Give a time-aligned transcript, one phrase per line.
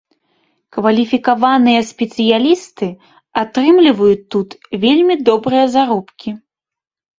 [0.77, 2.89] Кваліфікаваныя спецыялісты
[3.43, 4.49] атрымліваюць тут
[4.89, 6.29] вельмі добрыя заробкі.